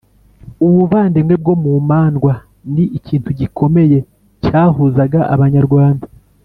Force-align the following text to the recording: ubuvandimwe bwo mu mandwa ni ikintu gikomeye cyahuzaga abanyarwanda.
ubuvandimwe 0.65 1.35
bwo 1.41 1.53
mu 1.63 1.71
mandwa 1.89 2.33
ni 2.73 2.83
ikintu 2.97 3.29
gikomeye 3.39 3.97
cyahuzaga 4.43 5.19
abanyarwanda. 5.35 6.05